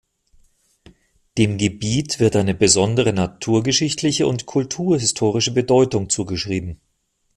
[1.37, 6.81] Dem Gebiet wird besondere naturgeschichtliche und kulturhistorische Bedeutung zugeschrieben.